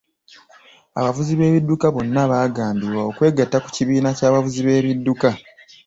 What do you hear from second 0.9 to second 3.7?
Abavuzi b'ebidduka bonna baagambibwa okwegatta ku